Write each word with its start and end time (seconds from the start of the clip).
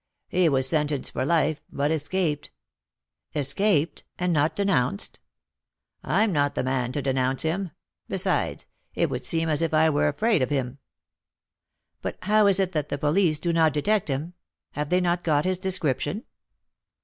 "He 0.29 0.49
was 0.49 0.67
sentenced 0.67 1.11
for 1.13 1.23
life, 1.27 1.61
but 1.71 1.91
escaped." 1.91 2.49
"Escaped, 3.35 4.03
and 4.17 4.33
not 4.33 4.55
denounced?" 4.55 5.19
"I'm 6.03 6.31
not 6.33 6.55
the 6.55 6.63
man 6.63 6.91
to 6.93 7.03
denounce 7.03 7.43
him. 7.43 7.69
Besides, 8.07 8.65
it 8.95 9.11
would 9.11 9.23
seem 9.23 9.47
as 9.47 9.61
if 9.61 9.75
I 9.75 9.91
were 9.91 10.07
afraid 10.07 10.41
of 10.41 10.49
him." 10.49 10.79
"But 12.01 12.17
how 12.23 12.47
is 12.47 12.59
it 12.59 12.71
that 12.71 12.89
the 12.89 12.97
police 12.97 13.37
do 13.37 13.53
not 13.53 13.73
detect 13.73 14.07
him? 14.07 14.33
Have 14.71 14.89
they 14.89 15.01
not 15.01 15.23
got 15.23 15.45
his 15.45 15.59
description?" 15.59 16.23